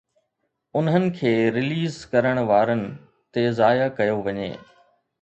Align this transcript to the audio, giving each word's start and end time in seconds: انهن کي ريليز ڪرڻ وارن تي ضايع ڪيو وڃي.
انهن 0.79 1.05
کي 1.19 1.33
ريليز 1.59 1.99
ڪرڻ 2.15 2.41
وارن 2.51 2.83
تي 3.35 3.47
ضايع 3.63 3.89
ڪيو 4.03 4.21
وڃي. 4.27 4.53